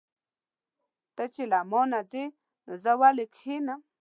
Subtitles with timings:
[1.15, 2.23] ته چې له مانه ځې
[2.65, 3.79] نو زه ولې کښېنم.